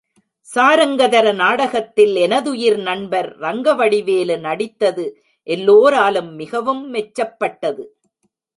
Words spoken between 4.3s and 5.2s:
நடித்தது